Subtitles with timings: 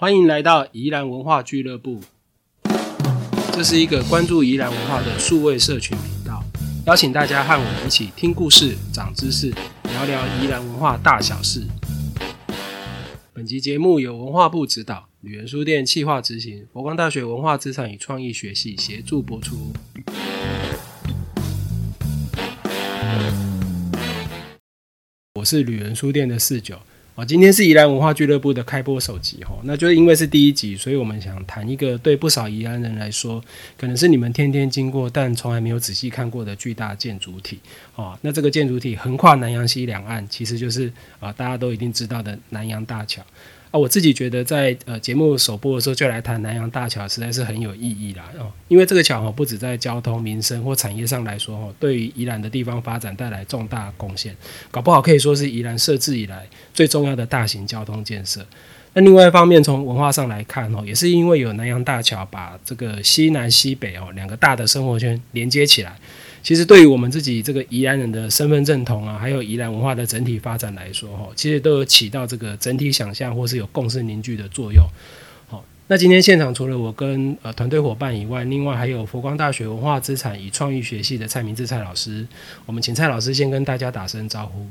[0.00, 2.00] 欢迎来到宜兰文化俱乐部，
[3.52, 6.40] 这是一个关注宜兰文化的数位社群频道，
[6.86, 11.64] 邀请大家和我们一起听故事、长知识，聊聊宜兰文化大小事。
[13.32, 19.72] 本集节目由文化部指导，旅人书店企划执行，佛光大学文化资产与创意学系协助播出。
[25.34, 26.78] 我是旅人书店的四九。
[27.18, 33.42] 啊，今天是宜兰文化俱乐部的开播首集哈，那就是因为是第一集，所以我们想谈一个对不少宜兰人来说，
[33.76, 37.58] 可能是你们天天经过但从来没有仔细看过的巨大建筑体。
[37.96, 43.20] 哦，那这个建筑体横跨南洋西两岸，其实就是啊大家都一定知道的南洋大桥。
[43.70, 54.34] 啊，我自己觉得在呃节目首播的时候就来谈南洋大桥，实在是很有意义啦哦，因为这个桥哦不止在交通、民生或产业上来说哈，对于宜兰的地方发展带来重大贡献，
[54.70, 58.46] 搞不好可以说是宜兰设置以来最重要的大型交通建设。
[58.94, 65.94] 那另外一方面，从文化上来看哦，也是因为有南洋大桥把这个西南西北哦两个大的生活圈连接起来。
[66.48, 74.82] 其实对于我们自己这个宜兰人的身份认同啊，还有宜兰文化的整体发展来说，哈，其实都有起到这个整体想象或是有共识凝聚的作用。
[75.46, 82.26] 好，那今天现场除了我跟呃团队伙伴以外，另外还有佛光大学文化资产与创意学系的蔡明志蔡老师，
[82.64, 84.66] 我们请蔡老师先跟大家打声招呼。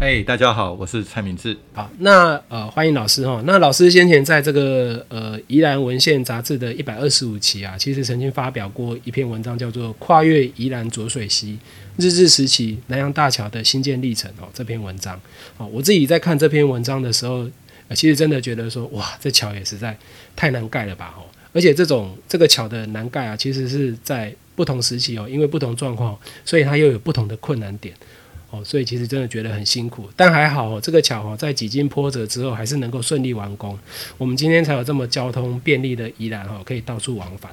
[0.00, 1.56] 哎，大家好，我是蔡明志。
[1.72, 3.42] 好，那呃，欢迎老师哈。
[3.44, 11.58] 那老师先前在这个呃《宜兰文献》杂志的一百二十五期啊，其实曾经发表过一篇文章，叫做《跨越宜兰浊水溪
[11.96, 14.46] 日治时期南洋大桥的新建历程》哦。
[14.54, 15.20] 这篇文章
[15.56, 17.44] 哦，我自己在看这篇文章的时候，
[17.90, 19.98] 其实真的觉得说，哇，这桥也实在
[20.36, 21.26] 太难盖了吧哦。
[21.52, 27.92] 而且这种这个桥的难盖啊，其实是在不同时期哦，因为不同状况，所以它又有不同的困难点。
[28.50, 33.78] 哦，所以其实真的觉得很辛苦，但还好，这个桥哦，在几经波折之后，还是能够顺利完工。
[34.16, 37.52] 我们今天才有这么交通便利的宜兰哈，可以到处往返。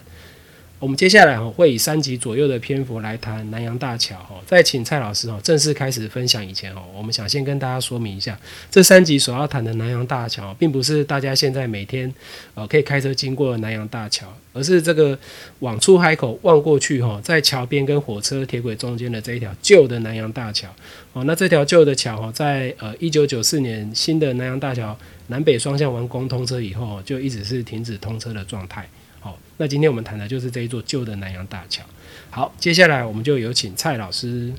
[0.77, 8.37] 我们接下来哈会以三集左右的篇幅来谈南洋大桥哈，在请蔡老师哈正式开始分享以前哦，我们想先跟大家说明一下，
[8.69, 12.13] 这三集所要谈的南洋大桥，并不是大家现在每天
[12.55, 15.17] 呃可以开车经过的南洋大桥，而是这个
[15.59, 20.67] 往出海口望过去哈，在桥边跟火车铁轨中间的这一条旧的南洋大桥
[21.13, 24.95] 哦，那这条旧的桥哈，在呃一九九四年新的南洋大桥
[25.27, 28.85] 南北双向完工通车以后，就一直是停止通车的状态。
[29.57, 31.81] 那今天我们谈的就是这一座旧的南洋大桥。
[32.29, 34.53] 好，接下来我们就有请蔡老师。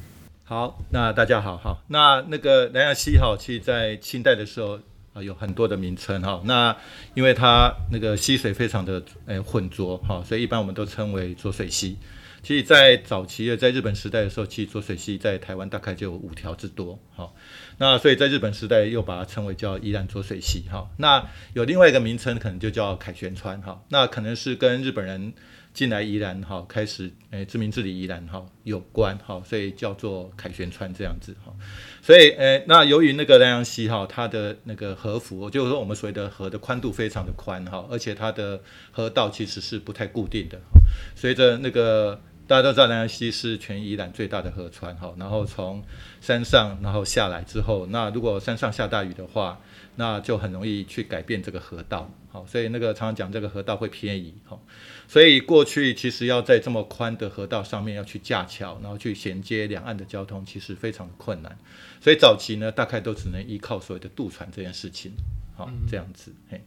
[0.44, 4.80] 好，那大家好，好，那那个南洋溪好，其实在清代的时候
[5.12, 6.40] 啊，有很多的名称哈。
[6.44, 6.74] 那
[7.12, 11.98] 因为它那个溪水非常的诶浑浊哈，所以一般我们都称为浊水溪。
[12.42, 17.32] 其实，在早期的在日本时代的时候，其实浊水溪在台湾大概就有五条之多，哈。
[17.78, 20.88] 那所以在日本时代又把它称为叫宜兰浊水溪，哈。
[20.98, 23.82] 那有另外一个名称，可能就叫凯旋川，哈。
[23.88, 25.32] 那可能是跟日本人。
[25.76, 31.52] 进来宜兰哈，开始诶殖民治理宜兰哈有关哈，所以叫做凯旋川这样子哈，
[32.00, 38.58] 所以诶那由于那个南洋溪哈，它的那个河幅，就是说我们所谓的河的宽度非常的宽哈，而且它的
[38.90, 40.58] 河道其实是不太固定的，
[41.14, 45.84] 随着那个大家都知道南洋溪是全宜兰最大的河川哈，然后从
[46.22, 49.60] 山上然后下来之后，那如果山上下大雨的话，
[49.96, 54.62] 那就很容易去改变这个河道，好，所以那个常常讲这个河道会偏移好。
[55.08, 61.56] 所以过去其实要在这么宽的河道上面要去架桥，然后去衔接两岸的交通，其实非常的困难。
[62.00, 65.12] 所以早期呢，大概都只能依靠所谓的渡船这件事情，
[65.54, 66.32] 好这样子。
[66.50, 66.62] 嘿，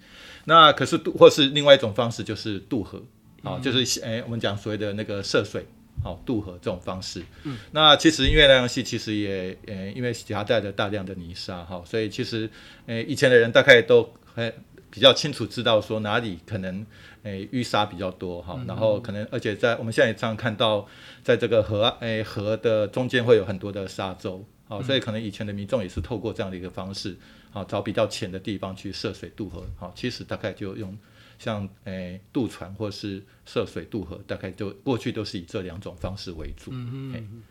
[0.46, 3.04] 那可是渡或是另外一种方式，就是渡河，
[3.44, 5.66] 好，就是诶我们讲所谓的那个涉水，
[6.04, 7.24] 好渡河这种方式。
[7.44, 12.50] 嗯，那其实因为南洋系其实也呃因为夹带着大量的泥沙，哈，所以其实
[12.86, 14.54] 诶以前的人大概都很
[14.90, 16.86] 比较清楚知道说哪里可能。
[17.24, 20.88] 诶，淤沙比较多哈，然后可能而且在我们现在也常看到，
[21.22, 27.18] 在这个河诶河的中间会有很多的沙洲，好，所以可能以前的民众也是透过这样的一个方式，
[27.52, 30.98] 好找比较浅的地方去涉水渡河，好，其实大概就用
[31.40, 36.70] 像诶渡船或是涉水渡河，大概就过去都是以这两种方式为主。
[36.72, 37.44] 嗯嗯。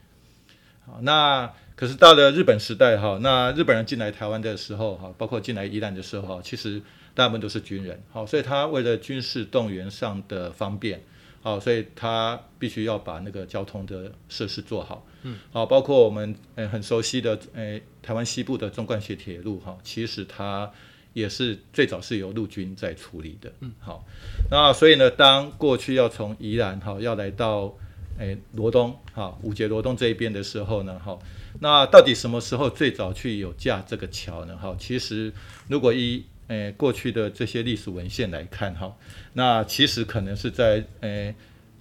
[0.86, 6.80] 好，那可是到了日本时代哈，那日本人进来台湾的时候哈，包括进来宜兰的时候哈，其实。
[7.14, 11.02] 大部分都是军人，好，所以他为了军事动员上的方便，
[11.42, 20.70] 好，所以他必须要把那个交通的设施做好，嗯，好，包括我们呃很熟悉的呃台湾西部的纵贯线铁路哈，其实它
[21.12, 24.04] 也是最早是由陆军在处理的，嗯，好，
[24.50, 27.74] 那所以呢，当过去要从宜兰哈要来到
[28.18, 31.18] 诶罗东哈五节罗东这一边的时候呢，哈，
[31.60, 34.56] 那到底什么时候最早去有架这个桥呢？
[34.56, 35.32] 哈，其实
[35.68, 38.96] 如果一诶过去的这些历史文献来看哈，
[39.32, 41.34] 那其实可能是在诶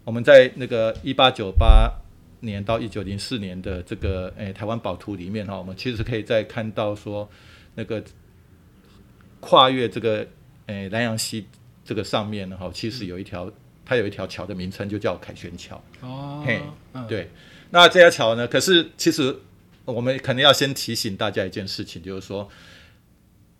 [0.04, 1.92] 我们在那个一八九八
[2.42, 7.30] 年到一九零四年的这个诶台湾宝图里面哈，我们其实可以再看到说
[7.76, 8.04] 那个
[9.48, 10.28] 跨越这个
[10.66, 11.48] 诶南洋溪
[11.86, 13.50] 这个上面呢哈，其实有一条
[13.86, 15.82] 它有一条桥的名称就叫凯旋桥。
[16.02, 16.60] 哦，嘿
[16.92, 17.30] 嗯，对，
[17.70, 18.46] 那这条桥呢？
[18.46, 19.34] 可是其实
[19.86, 22.50] 我们肯定要先提醒大家一件事情，就是说，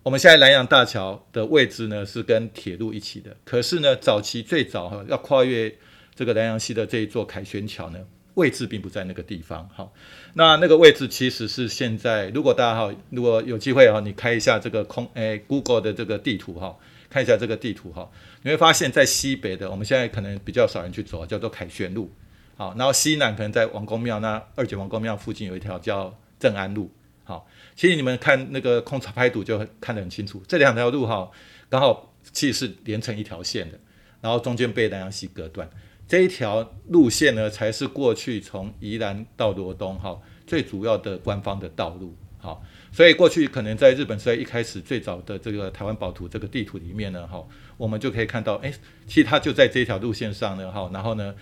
[0.02, 3.34] 我们现在南洋大桥的位置呢是跟铁路一起的。
[3.46, 5.74] 可是呢，早期最早哈要跨越
[6.14, 7.98] 这个南洋溪的这一座凯旋桥呢，
[8.38, 9.68] 位置并不在那个地方。
[9.74, 9.92] 好，
[10.34, 16.78] 那那个位置其实是现在，如果大家哈，如果有机会哈，你开一下这个空诶 Google 的这个地图哈，
[17.10, 18.08] 看一下这个地图哈，
[18.42, 22.10] 你会发现在西北的，我们现在可能比较少人去走，叫做凯旋路。
[22.56, 26.90] 好，然后西南可能在王公庙那二九王公庙附近有一条叫正安路。
[27.24, 27.46] 好，
[27.76, 31.28] 其实你们看那个空拍图就看得很清楚，这两条路哈
[31.68, 33.78] 刚好其实是连成一条线的，
[34.20, 35.68] 然后中间被南洋溪隔断。
[36.08, 42.16] 这一条路线呢，才是过去从宜兰到罗东哈最主要的官方的道路。
[42.38, 47.46] 好，所以过去可能在日本在一开始最早的这个台湾宝图这个地图里面呢，哈，
[47.76, 48.72] 我们就可以看到，哎，
[49.06, 51.34] 其实它就在这条路线上呢，哈，然后呢。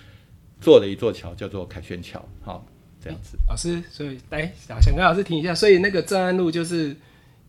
[0.58, 2.66] 做了一座桥，叫做凯旋桥，好，
[2.98, 3.36] 这样子。
[3.46, 6.96] 老师，所以来想想跟老师听一下，所以那个正安路就是，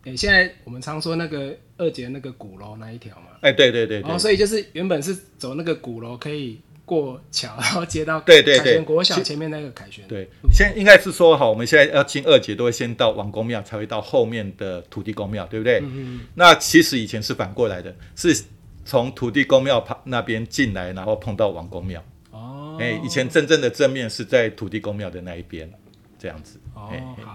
[0.04, 15.82] 诶、现在我们常说那个二节那个鼓楼那一条嘛，哎，对对对对，哦，所以就是原本是走那个鼓楼可以过桥，然后接到对对对国前面那个凯旋，对，先应该是说哈，我们现在要进二节，都会先到王公庙，才会到后面的土地公庙，对不对？
[15.84, 18.46] 嗯那其实以前是反过来的，是
[18.86, 22.02] 从土地公庙旁那边进来，然后碰到王公庙。
[22.32, 25.70] 哦，哎、以前真正的正面是在土地公庙的那一边，
[26.18, 26.58] 这样子。
[26.74, 27.34] 哦嘿嘿好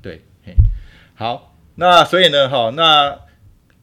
[0.00, 0.54] 对，嘿，
[1.16, 3.18] 好，那所以呢，哈，那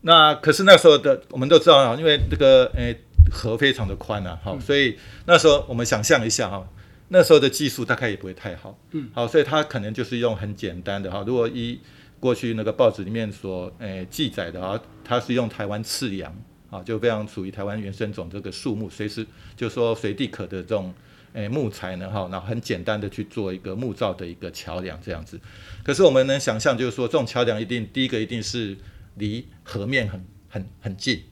[0.01, 2.97] 那可是那时候的我们都知道啊，因为这个诶、
[3.31, 6.67] 河非常的宽啊，好，所以那时候我们想象一下哈，
[7.07, 11.79] 那时候的技术大概也不会太好，嗯，好，所以它可能就是用很简单的哈，如果一
[12.19, 16.35] 过去那个报纸里面所诶、记载的啊，它是用台湾赤杨
[16.69, 19.25] 啊，就非常属于台湾原生种这个树木，随时
[19.55, 20.93] 就说随地可得这种
[21.33, 25.39] 诶、木材呢哈，然后很简单的去做一个木造的一个桥梁这样子。
[25.81, 28.77] 可是我们能想象，就是说这种桥梁一定第一个一定是
[29.15, 31.23] 离河面很很很近，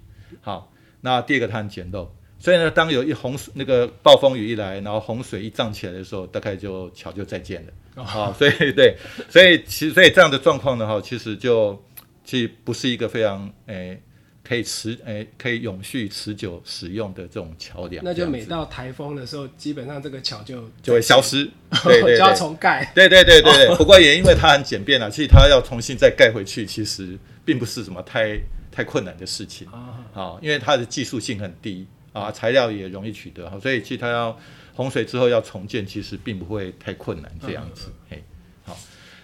[0.42, 0.69] 好，
[1.01, 2.07] 那第二个它很简陋。
[2.42, 8.04] 所以呢，当有一洪水那个暴风雨一来，然后洪水一涨起来的时候，大概就桥就再见了。
[8.04, 8.96] 好、所以对，
[9.30, 11.78] 所以其实所以这样的状况呢，哈，其实就
[12.24, 14.01] 其实不是一个非常诶、
[14.42, 21.44] 可以持诶、可以永续持久使用的这种桥梁，那就每到台风的时候，基本上这个桥就就会消失。
[21.84, 22.90] 对对 就要，重盖。
[22.95, 28.40] 对对对对对，不过也因为它很简便啊，其实它要重新再盖回去，其实并不是什么太
[28.80, 34.40] 太困难的事情啊，啊，因为它的技术性很低啊，材料也容易取得，所以其实它要
[34.74, 37.92] 洪水之后要重建，其实并不会太困难这样子。
[38.10, 38.24] 嘿，
[38.64, 38.78] 好，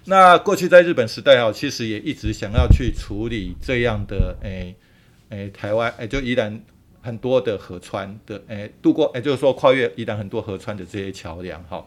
[0.03, 4.75] 那过去在日本时代啊，其实也一直想要去处理这样的诶
[5.29, 6.61] 诶台湾诶就依然
[7.01, 11.81] 很多的河川的诶渡过诶就是说跨越宜兰很多河川的这些桥梁哈。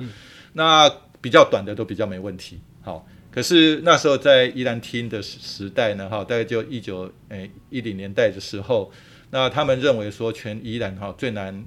[0.55, 2.63] 那比较短的都比较没问题。
[2.81, 8.91] 好，可是那时候在宜兰厅的时时代呢，哈，大概就一九诶一零年代的时候，
[9.31, 11.65] 那他们认为说全宜兰哈最难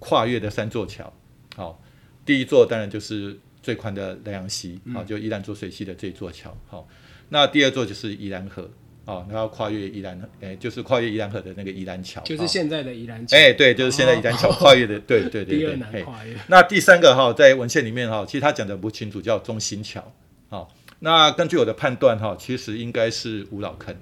[0.00, 1.12] 跨越的三座桥，
[1.56, 1.80] 好，
[2.26, 6.86] 第一座当然就是最宽的莱阳溪，好，就宜兰浊水溪的这座桥，好，
[7.28, 8.68] 那第二座就是宜兰河，
[9.04, 16.36] 哦，然后跨越宜兰，诶，就是跨越宜兰河的那个宜兰桥，就是现在的宜兰桥，哎、对，就是现在宜兰桥跨越的，对对对 第二对，嘿难跨越。
[16.48, 20.12] 那第三个哈，在文献里面哈，其实他讲的不清楚，叫中心桥。
[20.50, 20.72] 好，
[21.04, 23.94] 那根据我的判断哈，其实应该是五老坑，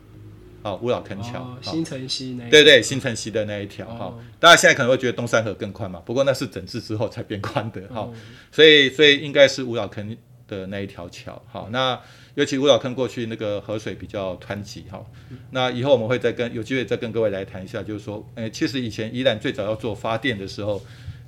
[0.63, 1.41] 好，五老坑桥。
[1.41, 8.15] 哦，新城西那一对对，新城西的那一条哈哦，大家现在可能会觉得东山河更宽嘛，不过那是整治之后才变宽的哈，哦。
[8.53, 10.17] 所以所以应该是五老坑
[10.47, 11.43] 的那一条桥。
[11.51, 12.01] 好，那
[12.37, 15.05] 尤其五老坑过去那个河水比较湍急哈，
[15.51, 20.81] 那以后我们会再跟有机会再跟各位来谈一下，就是说，诶，其实以前宜兰最早要做发电的时候，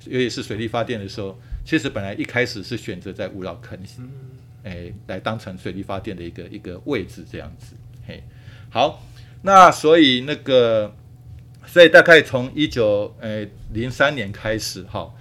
[0.05, 3.77] 尤其是水力发电的时候，其实本来一开始是选择在五老坑，
[4.65, 7.75] 诶，来当成水力发电的一个一个位置这样子。
[8.07, 8.23] 嘿，
[8.69, 9.03] 好，
[9.43, 10.91] 那所以那个，
[11.67, 15.13] 所以大概从一九呃零三年开始哈，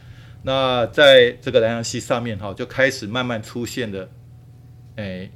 [0.42, 4.08] 那在这个南洋溪上面哈，就开始慢慢出现了，
[4.96, 5.30] 诶，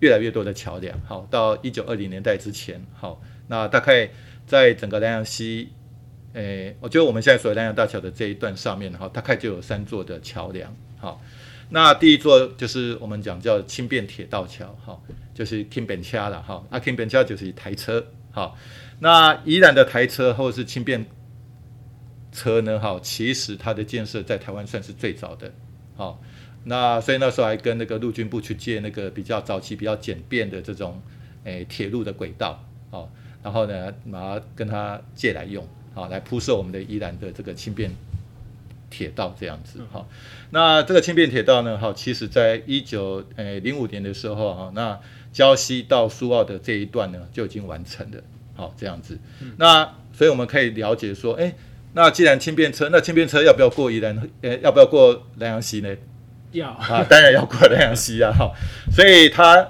[0.00, 1.00] 越来越多的桥梁。
[1.06, 4.10] 好，到一九二零年代之前，好，那大概
[4.46, 5.70] 在整个南洋溪，
[6.34, 10.70] 诶，我觉得我们现在所谓南洋大桥的这一段上面哈，大概就有三座的桥梁。
[10.98, 11.22] 好，
[11.70, 14.98] 那第一座就是我们讲叫轻便铁道桥，哈，
[15.34, 18.54] 就是 King Ben 恰了哈，啊 King Ben 恰就是一台车哈，
[19.00, 21.04] 那宜兰的台车或者是轻便
[22.32, 25.52] 车呢，哈，其实它的建设在台湾算是最早的，
[25.94, 26.18] 好，
[26.64, 31.02] 那所以那时候还跟那个陆军部去借那个比较早期、比较简便的这种
[31.44, 33.08] 诶铁路的轨道，哦，
[33.42, 37.90] 然后呢，把它跟他借来用，好，来铺设我们的宜兰的这个轻便
[38.90, 40.08] 铁道这样子，好，
[40.50, 44.98] 那这个轻便铁道呢，哈，其实在一九诶零五年的时候，哈，那
[45.32, 48.22] 胶西到苏澳的这一段呢就已经完成了，
[48.54, 49.18] 好，这样子，
[49.56, 51.54] 那所以我们可以了解说，诶。
[51.94, 54.28] 那既然轻便车，那轻便车要不要过宜兰？
[54.42, 55.96] 呃，要不要过南洋溪呢？
[56.52, 58.30] 要啊，当然要过南洋溪啊！
[58.30, 58.52] 哈，
[58.92, 59.66] 所以它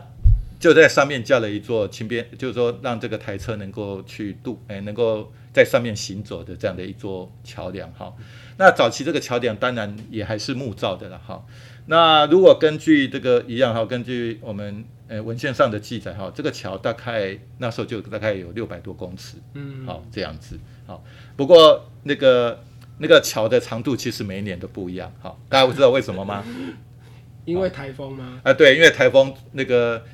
[0.58, 7.90] 就在上面架了一座轻便，就是说让这个台车能够去渡，哎，能够在上面行走的这样的一座桥梁。
[7.92, 8.14] 哈，
[8.58, 11.18] 那早期这个桥梁当然也还是木造的了。
[11.18, 11.44] 哈，
[11.86, 19.38] 那如果根据这个一样哈，根据我们呃文献上的记载哈，这个桥大概那时候就大概有六百多公尺。
[19.54, 20.56] 嗯，好，这样子。
[20.86, 21.02] 好，
[21.36, 22.62] 不过那个
[22.98, 25.12] 那个桥的长度其实每一年都不一样。
[25.20, 26.44] 好，大家不知道为什么吗？
[27.44, 28.40] 因为台风吗？
[28.44, 30.04] 啊，对，因为台风那个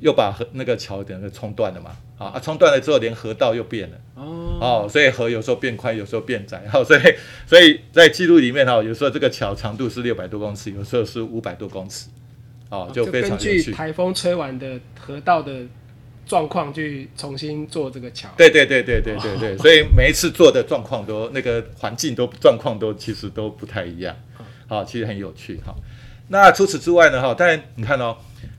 [0.00, 1.90] 又把河那个桥等个冲断了嘛。
[2.16, 3.96] 好啊，冲断了之后，连河道又变了。
[4.14, 6.64] 哦，哦，所以河有时候变宽，有时候变窄。
[6.68, 7.00] 好，所以
[7.46, 12.08] 所以在记录里面哈，有时候这个桥长度是六百多公尺，有时候是五百多公尺。
[12.70, 15.66] 哦，就非常根据台风吹完的河道的。
[16.26, 24.16] 状况去重新做这个桥，对对对对对对对，所以每一次做的状况都那个环境都状况都其实都不太一样，
[24.66, 25.74] 好，其实很有趣哈。
[26.28, 28.16] 那除此之外呢哈，当然你看哦，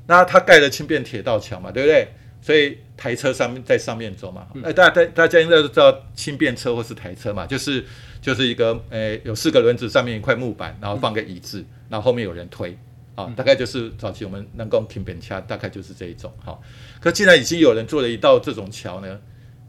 [0.07, 2.07] 那它盖了轻便铁道桥嘛，对不对？
[2.41, 7.83] 所以台车上面在上面走嘛，哎，大家大大家应该都知道轻便车或是台车嘛，就是
[8.21, 12.77] 就是一个诶有四个轮子，上面一块木板，然后放个椅子，然后后面有人推。
[13.15, 16.59] 啊，大概就是早期我们能够停便车，大概就是这一种哈。
[16.99, 19.17] 可既然已经有人做了一道这种桥呢，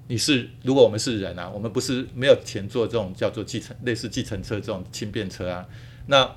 [0.08, 5.64] 你是如果我们是人啊，我们不是没有钱做这种叫做计程类似计程车这种轻便车啊，
[6.06, 6.28] 那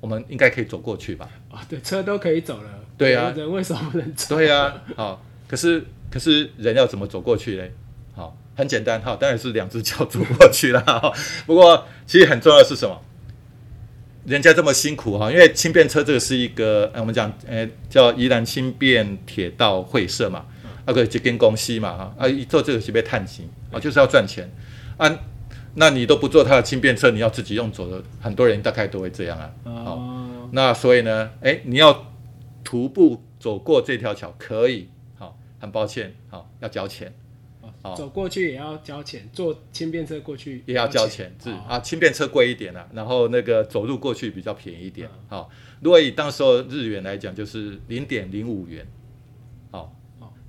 [0.00, 1.30] 我们应该可以走过去吧？
[1.52, 4.36] 啊，对，车都可以走了，对啊，人为什么不能走？
[4.36, 7.72] 对啊，好，可是可是人要怎么走过去嘞？
[8.14, 10.82] 好，很简单哈，当然是两只脚走过去了。
[11.46, 13.00] 不过其实很重要的是什么？
[14.24, 20.44] 人家这么辛苦哈，因为轻便车这个是一个，我们讲，诶，叫宜兰轻便铁道会社嘛，
[20.84, 24.50] 那个就跟公司嘛，哈，啊，一做这个是被探钱，啊，就是要赚钱，
[24.96, 25.16] 啊，
[25.74, 29.50] 那你都不坐他的轻便车，你要自己用走的，很多人大概都会这样啊，
[29.84, 31.92] 好，那所以呢，诶，你要
[32.66, 37.14] 徒步走过这条桥可以，好，很抱歉，好，要交钱。
[37.96, 45.08] 走过去也要交钱，坐轻便车过去也要交钱，是啊，轻便车贵一点啊，然后那个走路过去比较便宜一点。
[45.28, 45.48] 好，
[45.80, 48.84] 如果以当时候日元来讲，就是零点零五元，
[49.70, 49.94] 好，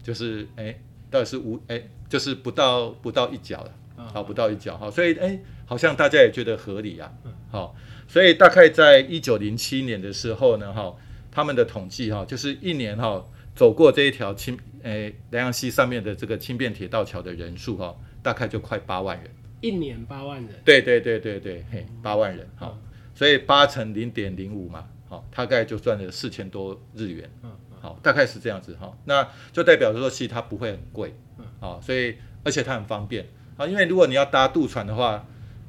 [0.01, 0.79] 就是哎，
[1.11, 3.71] 到底是五哎，就是不到不到一角了，
[4.11, 7.13] 好，不到一角哈，所以哎，好像大家也觉得合理啊，
[7.51, 7.75] 好，
[8.07, 10.95] 所以大概在一九零七年的时候呢，哈，
[11.37, 13.23] 他们的统计哈，就是一年哈。
[13.53, 19.29] 走过这一条轻诶南洋溪上面的这个轻便铁道桥的人数哈，大概就快八万人。
[19.61, 20.49] 一年八万人。
[20.65, 22.75] 对对对对对，嘿，八万人哈，
[23.13, 27.29] 所以八乘零点零五嘛，好，大概就赚了四千多日元。
[27.43, 31.13] 嗯好，大概是这样子哈，那就代表说其实它不会很贵。
[31.37, 31.45] 嗯。
[31.59, 33.27] 好，所以而且它很方便
[33.57, 35.23] 啊，因为如果你要搭渡船的话，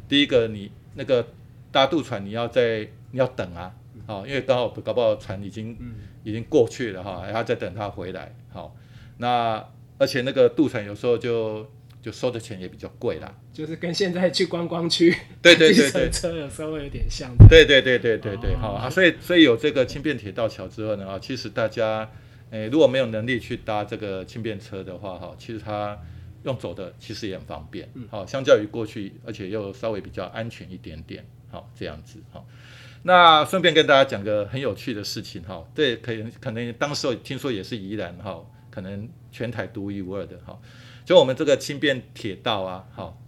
[0.09, 1.27] 第一个你那个
[1.71, 3.75] 搭渡船你要在你要等啊。
[4.09, 5.77] 好，因为刚好搞不好船已经
[6.25, 8.35] 已经过去了哈，还要再等他回来。
[8.49, 8.75] 好，
[9.19, 9.63] 那
[9.99, 17.31] 而且那个渡船有时候就就收的钱也比较贵啦，就是跟现在去观光区 对对对对车有时候有点像。
[17.51, 22.11] 对对对对对对，好啊，所以所以有这个轻便铁道桥之后呢啊，其实大家
[22.49, 25.99] 诶如果没有能力去搭这个轻便车的话哈，其实它
[26.45, 27.87] 用走的其实也很方便。
[28.11, 31.27] 好，相较于过去，而且又稍微比较安全一点点。
[31.51, 32.47] 好，这样子好。
[33.05, 40.59] 那顺便跟大家讲个很有趣的事情哈，这可以可能当时听说也是宜兰哈，可能全台独一无二的哈，
[41.05, 43.23] 就我们这个轻便铁道啊，好，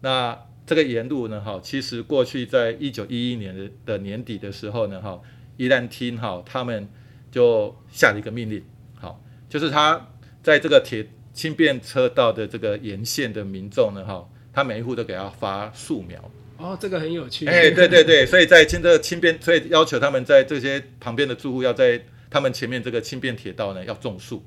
[0.00, 0.36] 那
[0.66, 5.20] 这个沿路呢哈，其实过去在一九一一年的的年底的时候呢哈，
[5.56, 6.88] 宜兰厅哈他们
[7.30, 8.62] 就下了一个命令，
[8.94, 10.08] 好，就是他
[10.42, 16.30] 在这个铁轻便车道的这个沿线的民众呢哈，他每一户都给他发树苗。
[16.56, 17.46] 哦，这个很有趣。
[17.46, 24.44] 哎，对对对，所以在轻这个轻便，所以要求他们在这些旁边的住户要在他们前面这个轻便铁道呢要种树。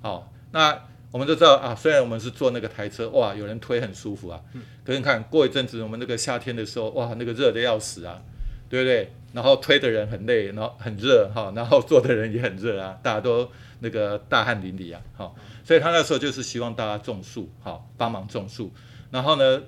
[0.00, 4.40] 好，那我们都知道啊，虽然我们是坐那个台车，哇，有人推很舒服啊。
[4.84, 8.22] 可是你看过一阵子，我们那个夏天的时候，哇，那个热的要死啊。
[8.68, 9.12] 对不对？
[9.32, 13.48] 然后推的人很累，然后很热哈，然后坐的人也很热啊，大家都
[13.78, 15.32] 那个大汗淋漓啊，哈，
[15.62, 18.72] 所以他那时候就是希望大家种树，好帮忙种树。
[19.12, 19.62] 然后呢，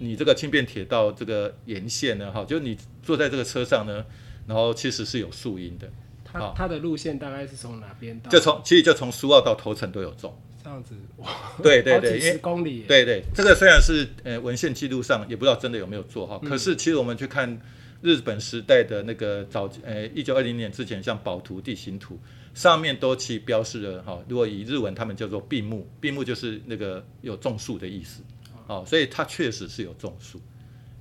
[0.00, 4.04] 你这个轻便铁道这个沿线呢，哈，就你坐在这个车上呢，
[4.48, 5.88] 然后其实是有树荫的，
[6.24, 8.28] 它它的路线大概是从哪边到？
[8.28, 10.36] 就从其实就从苏澳到头城都有种。
[10.62, 11.28] 这样子，哇，
[11.62, 17.58] 对 对对，十公里耶，对对，这个虽然是呃文献记录上也不知道真的有没有做哈，可是其实我们去看
[18.02, 22.18] 日本时代的那个早呃一九二零年之前，像宝图地形图
[22.52, 28.22] 上面都其标示了哈，如果以日文他们叫做闭目，闭目就是那个有种树的意思，
[28.70, 30.40] 哦，所以它确实是有种树，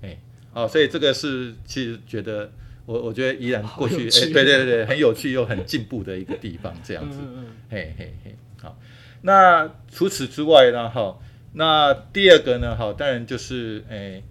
[0.01, 0.17] 哎，
[0.55, 2.51] 哦，所以这个是其实觉得
[2.87, 8.75] 我我觉得依然过去，哎，对对对对，很有趣又很进步的一个地方，这样子，嗯嗯嘿嘿嘿，好。
[9.21, 10.89] 那除此之外呢？
[10.89, 11.19] 哈，
[11.53, 12.75] 那第二个呢？
[12.75, 14.23] 哈，当然就是诶，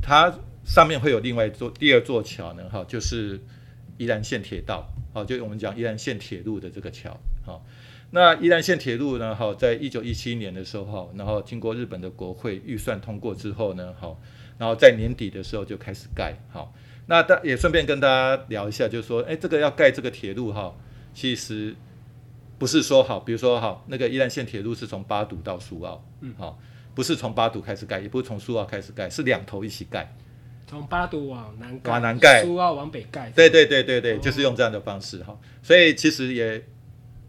[0.00, 0.32] 它
[0.64, 2.66] 上面会有另外一座第二座桥呢？
[2.70, 3.38] 哈，就是
[3.98, 7.62] 宜兰线铁道，好，就我们讲宜兰线铁路的这个桥，好。
[8.14, 9.34] 那宜兰线铁路呢？
[9.34, 14.16] 哈，在一九一七年的时候，哈，然后经过日本的国会预算通过之后呢，好，
[14.56, 16.72] 然后在年底的时候就开始盖，好。
[17.06, 20.74] 那大也顺便跟大家聊一下，就是说，哎，这个要盖这个铁路，哈，
[21.12, 21.74] 其实。
[22.56, 26.56] 不是说好，比如说哈，那个宜兰线铁路是从八堵到苏澳，嗯，好，
[26.94, 30.14] 不是从八堵开始盖，也不是从苏澳开始盖，是两头一起盖，
[30.64, 35.36] 从八堵往南盖，往南盖，苏澳往北盖，对对对对对，就是用这样的方式哈。
[35.64, 36.64] 所以其实也，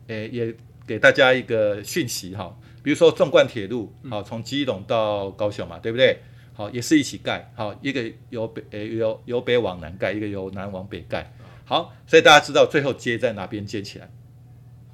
[0.08, 6.20] 诶也给大家一个讯息哈，比如说纵贯铁路，好，从基隆到高雄嘛，对不对？
[6.54, 11.34] 好，也是一起盖，好，一个由北诶由由北往南盖，一个由南往北盖，
[11.66, 14.10] 好，所以大家知道最后接在哪边接起来？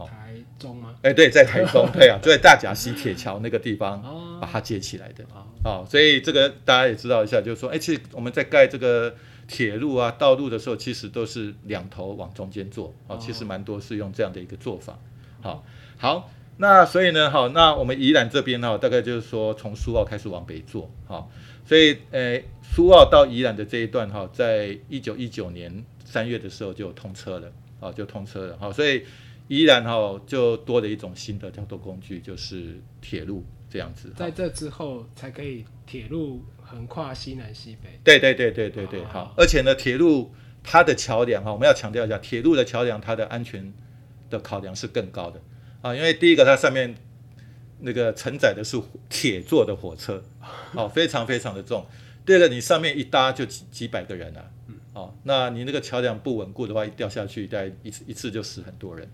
[0.04, 0.96] 台中吗？
[1.04, 4.02] 哎，对，在台中， 对啊，就在大甲溪铁桥那个地方
[4.42, 5.24] 把它接起来的。
[5.64, 9.14] 哦，所以这个大家也知道一下，就是说，哎，其实我们在盖这个
[9.48, 12.92] 铁路啊、道路的时候，其实都是两头往中间做。
[13.06, 14.98] 哦，其实蛮多是用这样的一个做法。
[15.42, 15.64] 好，
[16.01, 20.89] 好，那所以呢，好，那我们宜兰这边呢，大概就是说从苏澳开始往北做。
[21.05, 21.29] 好，
[21.63, 27.51] 所以，呃，苏澳到宜兰的这一段哈，在一九一九年三月的时候就通车了。
[27.79, 28.57] 啊，就通车了。
[28.59, 29.05] 好，所以。
[29.48, 34.09] 宜兰哈就多了一种新的交通工具，就是铁路这样子。
[34.16, 38.00] 在这之后才可以铁路横跨西南西北。
[38.01, 39.33] 对对对对对对，好。
[39.35, 40.31] 而且呢，铁路
[40.64, 43.74] 它的桥梁哈，我们要强调一下，铁路的桥梁它的安全
[44.29, 45.42] 的考量是更高的
[45.81, 45.96] 啊。
[45.96, 46.96] 因为第一个，它上面
[47.79, 50.24] 那个承载的是铁做的火车，
[50.74, 51.85] 哦，非常非常的重。
[52.25, 54.51] 第二个，你上面一搭就几几百个人啊，
[54.94, 59.09] 哦，那你那个桥梁不稳固的话，一掉下去，大概一次一次就死很多人。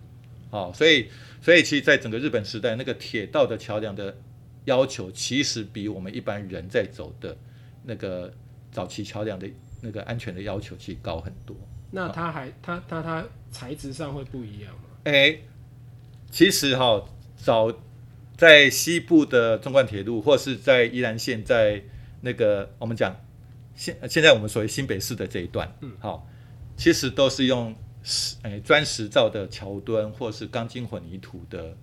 [0.49, 1.09] 哦，所以，
[1.41, 4.15] 所以其实，在整个日本时代，那个铁道的桥梁的
[4.63, 7.37] 要求，其实比我们一般人在走的
[7.83, 8.33] 那个
[8.71, 9.49] 早期桥梁的
[9.81, 11.53] 那个安全的要求，其实高很多。
[11.91, 14.83] 那它还，它它它材质上会不一样吗？
[15.03, 15.37] 哎，
[16.31, 17.03] 其实哈，
[17.35, 17.73] 早
[18.35, 21.83] 在西部的纵贯铁路，或是在宜兰县，在
[22.21, 23.15] 那个我们讲
[23.75, 26.27] 现现在我们所谓新北市的这一段，嗯，好，
[26.75, 27.75] 其实都是用。
[28.09, 31.75] 石诶，砖石造的桥墩，或是钢筋混凝土的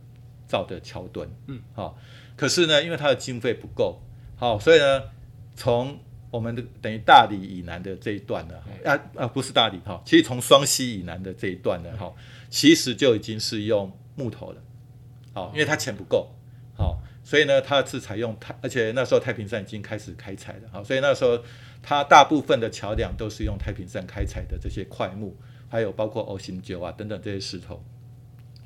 [0.47, 1.99] 造的桥墩，嗯，好。
[2.35, 4.01] 可是呢，因为它的经费不够，
[4.35, 5.03] 好，所以呢，
[5.55, 5.99] 从
[6.31, 8.55] 我们的等于大理以南的这一段呢，
[8.87, 12.11] 啊啊，不是大理哈，其实从双溪以南的这一段呢，哈，
[12.49, 14.61] 其实就已经是用木头的，
[15.33, 16.31] 好，因为它钱不够，
[16.77, 21.39] 好，所以呢，它是采用太，而且那时候太平山已经开始开采了，好，所以那时候
[21.83, 25.37] 它大部分的桥梁都是用太平山开采的这些块木。
[25.67, 27.83] 还有包括 O 型九啊等等这些石头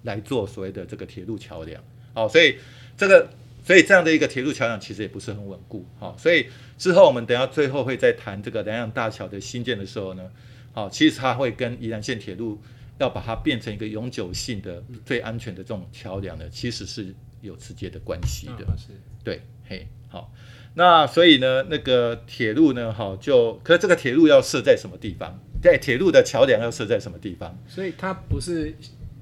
[0.03, 1.83] 来做所谓的这个铁路桥梁，
[2.13, 2.59] 好，所以
[2.99, 3.31] 这个
[3.65, 10.31] 所以这样的一个铁路桥梁其实也不是很稳固，好，所以之后我们等下最后会再谈这个南洋大桥的新建的时候呢，
[10.75, 12.61] 好，其实它会跟宜兰线铁路
[12.99, 18.89] 要把它变成一个永久性的最安全的这种桥梁呢，其实是有直接的关系的，是，
[19.23, 20.33] 对，嘿，好，
[20.75, 25.39] 那所以呢，那个铁路呢，哈，就可是这个铁路要设在什么地方？
[25.61, 27.57] 在铁路的桥梁要设在什么地方？
[27.67, 28.75] 所以它不是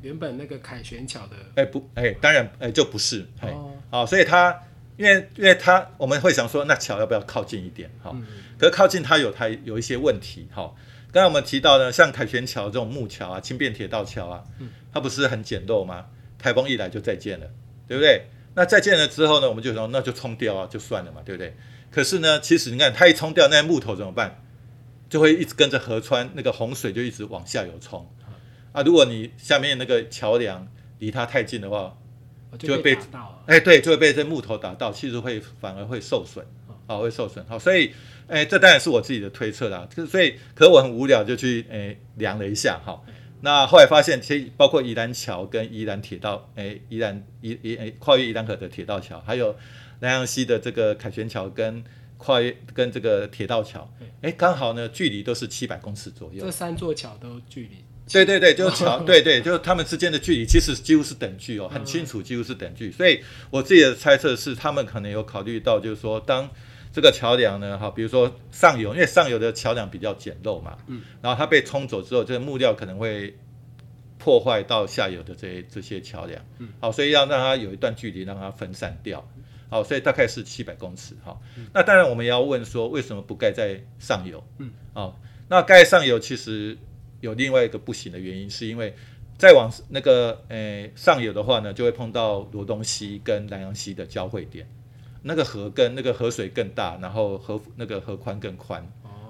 [0.03, 1.37] 原本那个凯旋桥的。
[1.55, 3.55] 哎不，哎当然哎就不是，哎
[3.91, 4.63] 好，所以它
[4.97, 7.91] 因为因为它我们会想说，那桥要不要靠近一点？
[8.03, 8.15] 哈，
[8.59, 10.49] 可是靠近它有它有一些问题。
[10.53, 10.75] 哈，
[11.17, 14.45] 刚才我们提到呢，像凯旋桥这种木桥啊、轻便铁道桥啊，
[14.93, 16.05] 它不是很简陋吗？
[16.39, 17.47] 台风一来就再见了，
[17.89, 18.27] 对不对？
[18.55, 21.57] 那再见了之后呢，我们就说那就冲掉啊，就算了嘛，对不对？
[21.91, 24.43] 可是呢，其实你看它一冲掉，那木头怎么办？
[25.09, 28.07] 就会一直跟着河川那个洪水就一直往下游冲
[28.73, 28.83] 啊！
[28.83, 31.97] 如果你下面那个桥梁离它太近的话，
[32.59, 32.99] 就会被
[33.47, 36.45] 哎对，就会被这木头打到，其实会反而会受损
[36.87, 37.95] 啊会受损，好，所以
[38.29, 43.01] 哎，这当然是我自己的推测啦，所以可我很无聊就去哎量了一下，哈。
[43.43, 49.55] 那后来发现，其实包括宜兰桥跟宜兰铁道，哎，宜兰宜宜哎跨越宜兰河的铁道桥，还有
[50.01, 51.85] 南洋溪的这个凯旋桥跟
[52.17, 53.89] 跨越跟这个铁道桥，
[54.23, 56.45] 哎，刚好呢距离都是七百公尺左右。
[56.45, 57.85] 这三座桥都距离？
[58.11, 62.91] 对对对，就桥， 对对，就他们之间的距离其实几乎是等距哦，很清楚，几乎是等距。
[62.91, 66.51] 所以我自己的猜测是，他们可能有考虑到，就是说当。
[66.97, 73.37] 这个桥梁呢，哈，比如说上游，因为上游的桥梁比较简陋嘛，嗯，然后它被冲走之后，这个木料可能会
[74.17, 79.23] 破坏到下游的这些这些桥梁，嗯，好，所以要让它有一段距离，让它分散掉，
[79.69, 81.39] 好，所以大概是七百公尺，哈，
[81.75, 84.43] 那当然我们也要问说，为什么不盖在上游？
[84.57, 86.79] 嗯，好，那盖上游其实
[87.21, 88.95] 有另外一个不行的原因，是因为
[89.37, 94.67] 再往那个诶上游的话呢，就会碰到罗东溪跟南洋溪的交汇点。
[95.27, 98.81] 那个河更那个河水更大，然后河那个河宽更宽，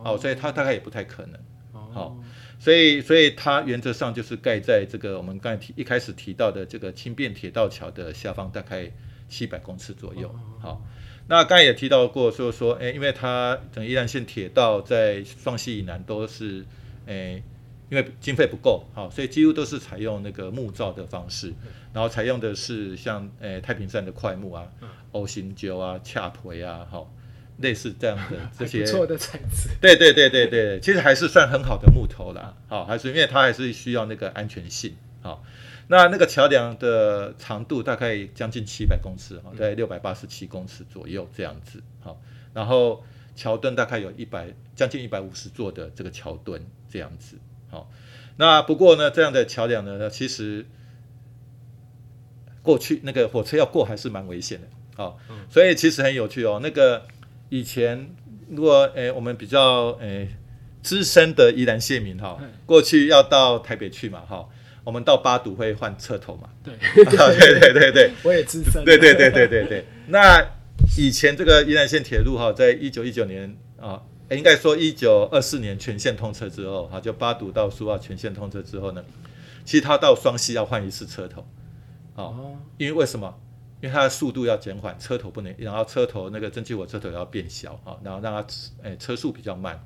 [0.04, 1.40] 哦，所以它大概也不太可能，
[1.72, 2.16] 好，
[2.60, 8.92] 所以所以它原则上就是盖在这个我们刚才提一开始提到的这个轻便铁道桥的下方，大概
[9.28, 10.82] 七百公尺左右，好，
[11.28, 16.64] 那刚才也提到过，就是说，哎，因为它整宜兰线铁道在双溪以南都是，
[17.06, 17.42] 哎。
[17.88, 21.54] 因为经费不够，好，所以几乎都是采用那个木造的方式，
[21.92, 24.66] 然后采用的是像诶太平山的块木啊、
[25.12, 27.12] O 型鸠啊、恰腿啊，好，
[27.58, 29.68] 类似这样的 这些不错的材质。
[29.80, 35.44] 对对对对对，其实还是算很好的木头啦，好，还是因为它还是需要那个安全性，好，
[35.86, 42.20] 那那个桥梁的长度大概将近七百公尺，哈，在六百八十七公尺左右这样子，好，
[42.52, 43.04] 然后
[43.36, 47.36] 桥墩大概有一百将近一百五十座的这个桥墩这样子。
[47.76, 47.90] 好，
[48.38, 50.64] 那不过呢，这样的桥梁呢，其实
[52.62, 54.66] 过去那个火车要过还是蛮危险的。
[54.96, 55.18] 好，
[55.50, 56.58] 所以其实很有趣哦。
[56.62, 57.06] 那个
[57.50, 58.14] 以前
[58.48, 60.28] 如果诶我们比较诶
[60.82, 64.48] 资深的宜兰县民哈，过去要到台北去嘛哈，
[64.84, 66.48] 我们到八堵会换车头嘛。
[66.64, 68.82] 对， 对对对对，我也资深。
[68.86, 69.84] 对对对对对对。
[70.06, 70.42] 那
[70.96, 74.02] 以前这个宜兰县铁路哈，在一九一九年啊。
[74.30, 79.04] 应该说，一九二四年全线通车之后，哈，就八堵到苏澳全线通车之后呢，
[79.64, 81.46] 其实它到双溪要换一次车头，
[82.16, 83.40] 哦，因为为什么？
[83.82, 88.44] 因为它的速度要减缓，车头不能，然后车头那个蒸汽火车头要变小，啊，然后让它
[88.82, 89.78] 诶车速比较慢，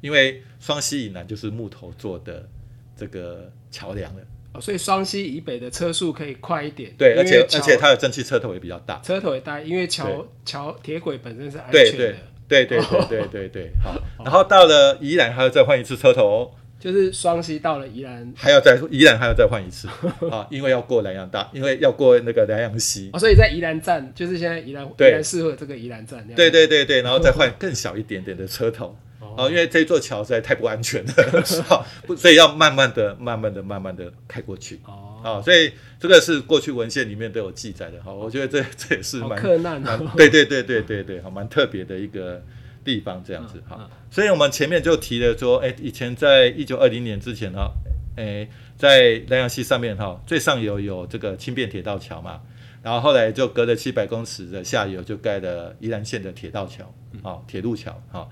[0.00, 2.48] 因为双溪以南就是木头做的
[2.96, 4.22] 这个桥梁了，
[4.54, 11.90] 哦，所以双溪以北的车速可以快一点，对，而且而且它的蒸汽车头也比较大，车头也大，因为桥桥铁轨本身是安全的。
[11.90, 12.16] 对对
[12.48, 18.32] 对对对对对对，好，然后到了宜兰还要再换一次车头，就是双溪到了宜兰。
[18.36, 19.88] 还要再宜兰还要再换一次
[20.30, 28.96] 啊，因为要过南洋大，因为要过那个南洋溪，所以在宜兰站就是现在宜兰宜兰市会这个宜兰站，对对对对，然后再换更小一点点的车头。
[29.36, 31.12] 哦，因为这座桥实在太不安全了，
[31.66, 31.84] 好，
[32.16, 34.80] 所以要慢慢的、慢慢的、慢慢的开过去。
[34.84, 38.02] 哦，啊，所以这个是过去文献里面都有记载的。
[38.02, 39.98] 好，我觉得这这也是蛮困难的。
[40.16, 42.42] 对对对对对对，好，蛮特别的一个
[42.84, 43.62] 地方，这样子。
[43.66, 47.72] 好，所以我们前面就提了说，哎，以前在一九二零年之前哈，
[48.16, 52.40] 哎，在南洋溪上面哈，最上游有这个轻便铁道桥嘛，
[52.82, 58.30] 然后后来就隔了七百公尺的下游就盖了宜兰县的铁道桥，好，铁路桥，好。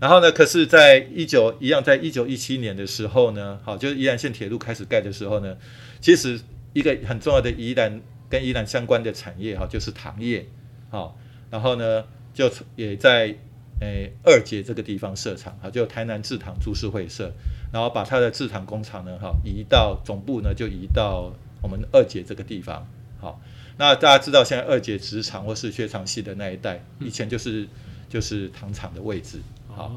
[0.00, 0.30] 然后呢？
[0.32, 5.56] 可是，在一九一样，在一九一七年的时候呢，好，就是宜兰线铁路开始盖的时候呢，
[6.00, 6.40] 其实
[6.72, 10.46] 一个很重要的宜兰跟宜兰相关的产业哈，就是糖业，
[10.90, 11.16] 好，
[11.50, 12.04] 然后呢，
[12.34, 13.34] 就也在
[13.80, 17.32] 诶二节这个地方设厂，哈，就台南制糖株式会社，
[17.72, 22.86] 然后把它的制糖工厂呢，哈，移到总部呢，就移到我们二节这个地方，
[23.20, 23.40] 好，
[23.78, 27.66] 那大家知道现在二姐职场或是薛长溪的那一代，以前就是
[28.08, 29.38] 就是糖厂的位置。
[29.68, 29.92] 好，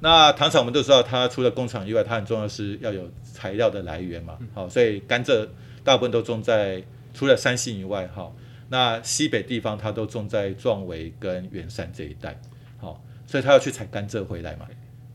[0.00, 4.38] 那糖厂我们都知道，它除了工厂以外，它很重要是要有材料的来源嘛。
[4.54, 5.48] 好，所以甘蔗
[5.82, 8.32] 大部分都种在除了山西以外，哈，
[8.68, 12.40] 那西北地方它都种在壮围跟元山这一带。
[12.78, 14.68] 好，所以他要去采甘蔗回来嘛。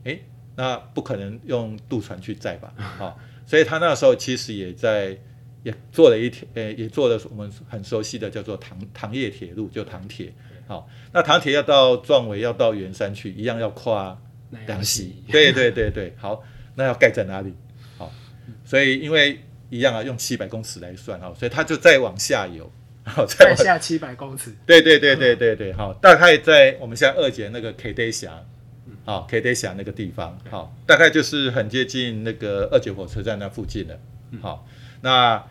[0.04, 0.22] 诶，
[0.56, 2.74] 那不可能用渡船去载吧？
[2.76, 5.16] 好，所以他那时候其实也在
[5.62, 10.34] 也做了一条，呃，也做了我们很熟悉的叫做糖糖业铁路，就糖铁。
[10.72, 14.18] 好，那唐铁要到壮围，要到圆山去，一样要跨
[14.66, 15.22] 两溪。
[15.30, 16.42] 对对对对，好，
[16.76, 17.54] 那要盖在哪里？
[17.98, 18.10] 好，
[18.64, 22.72] 所以因为一样啊，用七百公尺来算啊，所以它就再往下游，
[23.04, 24.50] 好，再下七百公尺。
[24.64, 28.42] 对对对对对对，好，大概在我们现在二姐那个 K D 峡，
[29.04, 34.00] 好，K D 峡那个地方，好，大概就是很接近那个二姐火车站那附近的。
[34.40, 34.66] 好，
[35.02, 35.44] 那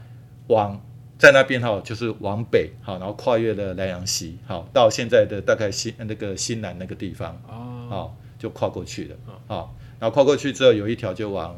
[0.48, 0.84] 往
[1.22, 11.56] 在那边哈，就是往北好，然后跨越了莱阳溪，好，到现在的大概新那个新南那个地方，哦，好，就跨过去了，好，然后跨过去之后有一条就往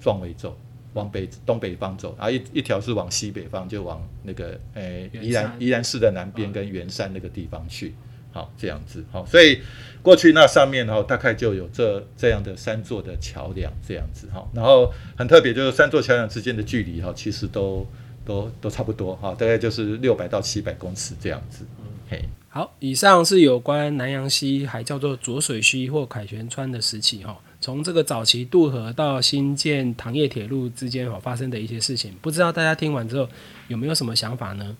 [0.00, 0.58] 壮围走，
[0.94, 5.56] 往北东北方走，然后一一条是往西北方，就往那个诶圆宜兰山。
[5.60, 7.94] 宜兰市的南边跟圆山那个地方去，
[8.32, 9.60] 好，这样子，好，所以
[10.02, 17.86] 过去那上面哈，大概就有这这样的三座的桥梁这样子哈，然后很特别就是三座桥梁之间的距离哈，其实都
[18.28, 21.64] 都都差不多哈，大概就是六百到七百公尺这样子，
[22.10, 22.22] 嘿。
[22.50, 27.36] 好，以上是有关南洋溪，还叫做浊水溪或凯旋川的时期哈。
[27.60, 33.28] 从这个早期渡河到新建糖业铁路之间哈发生的一些事情，不知道大家听完之后
[33.68, 34.76] 有没有什么想法呢？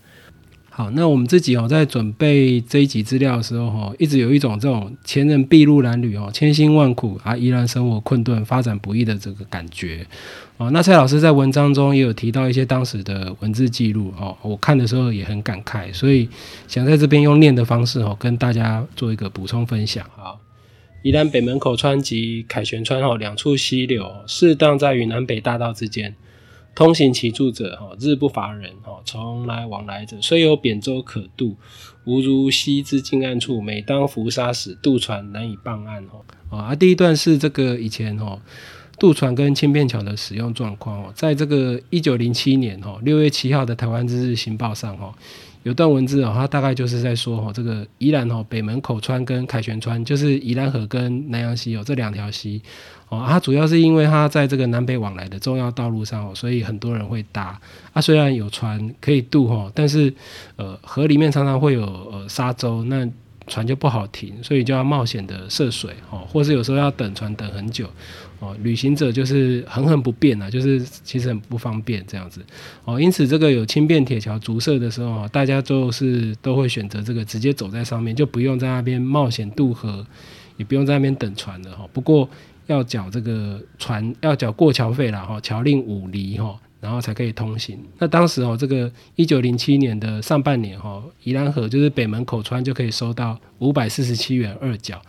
[0.79, 10.07] 好，那我们自己哦，在准备这一集资料的时候哈，一直有一种这种前人筚路蓝缕哦，千辛万苦啊，依然生活困顿、发展不易的这个感觉
[10.55, 10.71] 哦。
[10.71, 16.29] 那蔡老师在文章中也有提到一些当时的文字记录哦，我看的时候也很感慨，所以
[16.69, 20.09] 想在这边用念的方式哦，跟大家做一个补充分享。
[20.15, 20.39] 好，
[21.03, 26.15] 宜兰北门口川及凯旋川哦两处溪流，适当在于南北大道之间。
[26.79, 31.57] 通行其住者，哈，日不乏人，哈，从来往来者，虽有扁舟可渡，
[32.05, 33.59] 无如溪之近岸处。
[33.59, 36.57] 每当浮沙时，渡船难以傍岸，哈。
[36.57, 38.39] 啊，第一段是这个以前，哈，
[38.97, 45.13] 渡船跟轻便桥的使用状况，哦，在这个一九零七年，哈，六月七号的台湾之日新报上，哈，
[45.63, 52.61] 有段文字哦，它大概就是在说，哦，这个宜兰，哦，北门口川跟凯旋川，就是宜兰河跟南洋溪有这两条溪。
[53.09, 57.59] 哦，它主要是因为它在这个南北往来的重要道路上哦，所以很多人会搭。
[57.91, 60.13] 啊，虽然有船可以渡哦，但是
[60.55, 63.05] 呃，河里面常常会有呃沙洲，那
[63.49, 67.89] 船就不好停，所以就要冒险的涉水哦，或是有时候要等船等很久
[68.39, 72.41] 哦，旅行者就是很很不便啊，就是其实很不方便这样子
[72.85, 73.01] 哦。
[73.01, 80.05] 因此，这个有轻便铁桥竹设的时候大家就是都会选择这个直接走在上面，就不用在那边冒险渡河，
[80.55, 81.85] 也不用在那边等船了哈。
[81.91, 82.29] 不过，
[82.67, 87.77] 要缴这个船要缴过桥费了哈，桥令五厘哈，然后才可以通行。
[87.97, 95.01] 那当时哦，这个一九零七年的上半年哦，宜兰河就是北门口川就可以收到五百四十七元二角，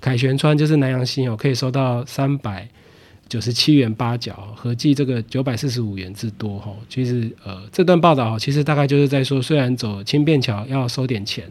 [0.00, 2.68] 凯旋川就是南洋新哦，可以收到三百。
[3.28, 6.74] 九十七元八角，合计这个九百四十五元之多哈。
[6.88, 11.46] 其实呃，这段报道其实大概就是在说，虽然走轻便桥要收点钱，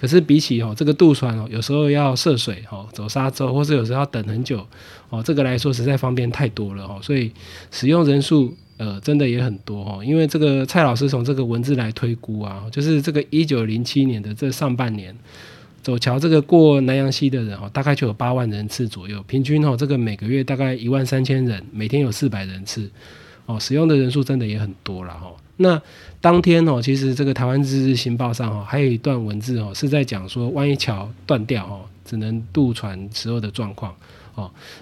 [0.00, 4.66] 可是比起哦这个渡船哦，有时候要涉水哦，走沙洲，或是有时候要等很久
[5.08, 6.98] 哦，这个来说实在方便太多了哦。
[7.00, 7.32] 所以
[7.70, 10.02] 使用人数呃真的也很多哈。
[10.02, 15.14] 因为这个蔡老师从这个文字来推估啊，就是这个一九零七年的这上半年。
[15.82, 22.90] 走桥这个过南洋溪的人哦，大概就有八万人次左右，平均哦，这个每个月大概一万三千人，每天有四百人次，
[23.46, 25.34] 哦，使用的人数真的也很多了哈。
[25.56, 25.80] 那
[26.20, 33.96] 当天哦，其实这个台湾日日新报上哦，还有一段文字哦，是在讲说，万一桥断掉哦，只能渡船时候的状况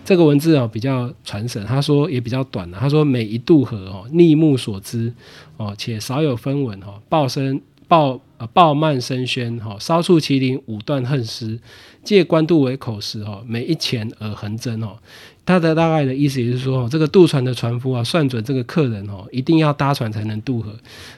[0.04, 5.14] 这个文字哦比较传神，他说也比较短了，他说每一渡河哦，逆目所知
[5.56, 7.60] 哦，且少有分文哦，报声。
[7.88, 11.58] 报呃报慢声喧哈，稍处麒麟五断恨诗，
[12.04, 14.98] 借官渡为口实哈，每一钱而横征哦。
[15.46, 20.70] 他的大概的意思也是说，这个渡船的船夫啊，算准这个客人哦，一定要搭船才能渡河，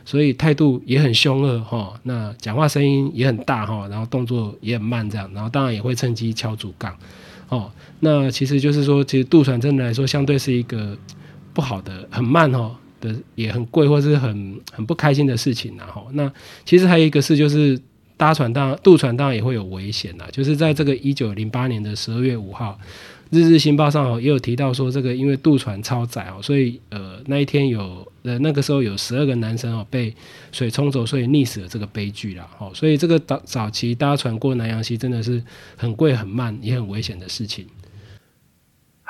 [0.04, 1.92] 所以态度也很凶恶哈。
[2.04, 6.96] 那讲话声音也很大哈，然后动作也很慢这样，然后当然也会趁机敲竹杠
[7.50, 7.70] 哦。
[8.00, 10.96] 那其实就是说，其实渡船真的来说，相对是一个
[11.52, 12.74] 不好的，很慢哦。
[13.02, 16.30] 的也很贵，或是很很不开心的事情，然后那
[16.66, 17.80] 其实还有一个事，就是
[18.18, 20.26] 搭船当渡船当然也会有危险呐。
[20.30, 22.78] 就是在这个一九零八年的十二月五号，
[23.30, 30.14] 《日日新报》上哦也有提到说，这个因为渡船超载哦，所以呃那一天有呃那个时候有十二个男生哦被
[30.52, 32.48] 水冲走，所以溺死了这个悲剧啦。
[32.58, 35.42] 哦，所以这个早早期搭船过南洋溪真的是
[35.76, 37.66] 很贵、很慢也很危险的事情。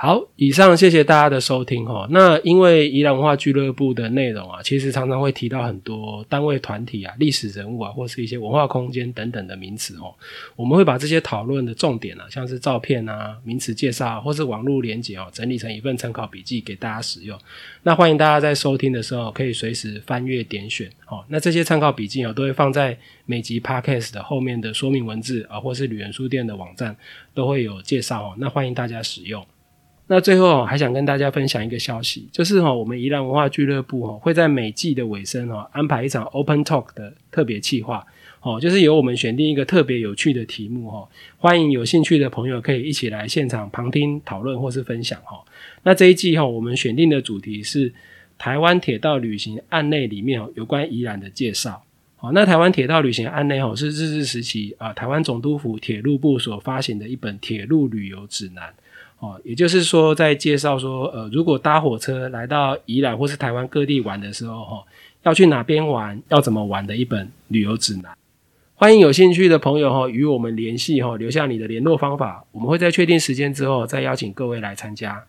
[0.03, 2.07] 好，以上谢谢大家的收听哈。
[2.09, 10.15] 那因为宜兰文化俱乐部的内容啊，其实常常会提到很多单位、团体啊、历史人物啊，或是一些文化空间等等的名词哦。
[10.57, 17.39] 我们会把这些讨论的重点啊，像是照片啊、名词介绍或是网络连结哦，整理成一份参考笔记给大家使用。
[17.83, 21.23] 那欢迎大家在收听的时候可以随时翻阅点选哦。
[21.29, 26.97] 那这些参考笔记哦，都会放在每集 podcast 的后面的说明文字啊，或是旅人书店的网站
[27.35, 28.35] 都会有介绍哦。
[28.39, 29.45] 那欢迎大家使用。
[30.13, 38.05] 那最后还想跟大家分享一个消息，就是哈，我们宜兰文化俱乐部哈会在每季的尾声哦安排一场 Open Talk 的特别企划，
[38.41, 45.45] 哦，就是由我们选定一个特别有趣的题目哈，欢迎有兴趣的朋友可以一起来现场旁听讨论或是分享哈。
[45.85, 47.95] 那这一季哈，我们选定的主题是
[48.37, 51.85] 台湾铁道旅行案内里面有关宜兰的介绍。
[52.17, 58.75] 好，那台湾铁道旅行案内哦是日治时期啊台湾总督府铁路部所发行的一本铁路旅游指南。
[59.21, 64.83] 哦，也就是说在介绍说，呃，如果搭火车来到宜兰或是台湾各地玩的时候，哈，
[65.23, 68.17] 要去哪边玩，要怎么玩的一本旅游指南。
[68.75, 75.23] 欢迎有兴趣的朋友哈与我们联系哈，留下你的联络方法，我们会在确定时间之后再邀请各位来参加。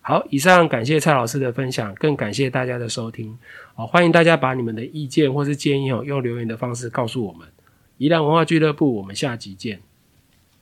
[0.00, 3.38] 好，以上感谢蔡老师的分享，更感谢大家的收听。
[3.76, 7.46] 好，欢迎大家把你们的意见或是建议哦，用留言的方式告诉我们。
[7.98, 9.80] 宜兰文化俱乐部，我们下集见。